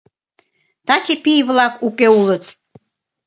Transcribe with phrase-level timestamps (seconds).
[0.87, 2.43] Таче пий-влакат уке улыт.